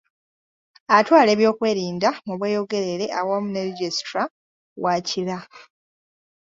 [0.97, 4.27] Atwala ebyokwerinda mu Bweyogerere awamu ne Registrar
[4.83, 5.37] wa Kira.